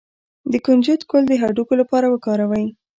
د 0.51 0.53
کنجد 0.65 1.01
ګل 1.09 1.23
د 1.27 1.31
هډوکو 1.41 1.73
لپاره 1.81 2.05
وکاروئ 2.09 2.65